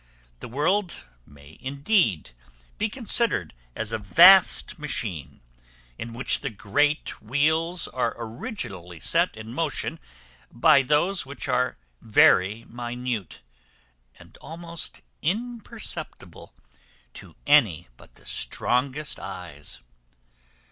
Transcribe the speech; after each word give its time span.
The 0.39 0.47
world 0.47 1.03
may 1.27 1.59
indeed 1.61 2.31
be 2.79 2.89
considered 2.89 3.53
as 3.75 3.91
a 3.91 3.99
vast 3.99 4.79
machine, 4.79 5.41
in 5.95 6.11
which 6.11 6.39
the 6.39 6.49
great 6.49 7.21
wheels 7.21 7.87
are 7.87 8.15
originally 8.17 8.99
set 8.99 9.37
in 9.37 9.53
motion 9.53 9.99
by 10.51 10.81
those 10.81 11.23
which 11.27 11.47
are 11.47 11.77
very 12.01 12.63
minute, 12.67 13.41
and 14.17 14.37
almost 14.37 15.01
imperceptible 15.21 16.55
to 17.13 17.35
any 17.45 17.87
but 17.95 18.15
the 18.15 18.25
strongest 18.25 19.19
eyes. 19.19 19.81